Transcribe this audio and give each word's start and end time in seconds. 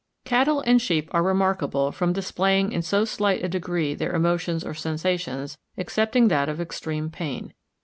—Cattle 0.25 0.61
and 0.61 0.81
sheep 0.81 1.09
are 1.13 1.21
remarkable 1.21 1.91
from 1.91 2.11
displaying 2.11 2.71
in 2.71 2.81
so 2.81 3.05
slight 3.05 3.43
a 3.43 3.47
degree 3.47 3.93
their 3.93 4.15
emotions 4.15 4.63
or 4.63 4.73
sensations, 4.73 5.59
excepting 5.77 6.27
that 6.27 6.49
of 6.49 6.59
extreme 6.59 7.11
pain. 7.11 7.53